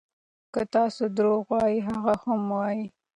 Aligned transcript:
که 0.53 0.61
تاسو 0.73 1.03
درواغ 1.17 1.39
ووایئ 1.49 1.79
هغه 1.89 2.13
هم 2.25 2.41
وایي. 2.55 2.83